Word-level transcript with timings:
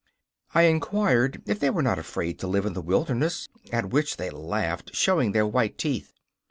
I 0.55 0.63
inquired 0.63 1.43
if 1.45 1.59
they 1.59 1.69
were 1.69 1.83
not 1.83 1.99
afraid 1.99 2.39
to 2.39 2.47
live 2.47 2.65
in 2.65 2.73
the 2.73 2.81
wilderness, 2.81 3.47
at 3.71 3.91
which 3.91 4.17
they 4.17 4.31
laughed, 4.31 4.95
showing 4.95 5.31
their 5.31 5.45
white 5.45 5.77
teeth. 5.77 6.11